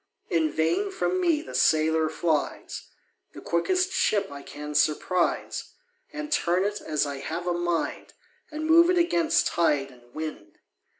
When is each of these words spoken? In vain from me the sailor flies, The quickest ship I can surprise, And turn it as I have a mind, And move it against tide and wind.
In 0.31 0.51
vain 0.51 0.89
from 0.89 1.21
me 1.21 1.43
the 1.43 1.53
sailor 1.53 2.09
flies, 2.09 2.87
The 3.33 3.39
quickest 3.39 3.91
ship 3.91 4.31
I 4.31 4.41
can 4.41 4.73
surprise, 4.73 5.75
And 6.11 6.31
turn 6.31 6.63
it 6.63 6.81
as 6.81 7.05
I 7.05 7.17
have 7.17 7.45
a 7.45 7.53
mind, 7.53 8.13
And 8.49 8.65
move 8.65 8.89
it 8.89 8.97
against 8.97 9.45
tide 9.45 9.91
and 9.91 10.11
wind. 10.15 10.57